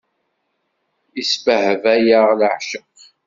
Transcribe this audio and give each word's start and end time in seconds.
Isbehba-yaɣ 1.21 2.27
leεceq. 2.39 2.97